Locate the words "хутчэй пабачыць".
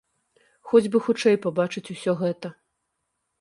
1.07-1.85